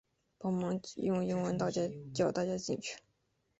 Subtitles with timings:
[0.39, 1.59] 帮忙用英文
[2.11, 2.97] 叫大家进去